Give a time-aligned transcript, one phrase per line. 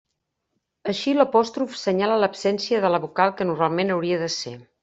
[0.93, 4.59] Així, l'apòstrof senyala l'absència de la vocal que normalment hauria de ser.